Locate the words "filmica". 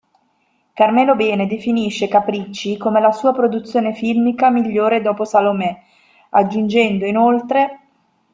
3.93-4.49